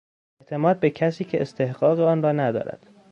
[0.41, 2.87] اعتماد به کسی که استحقاق آنرا ندارد